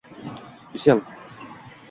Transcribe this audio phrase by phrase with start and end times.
[0.75, 0.97] Ucell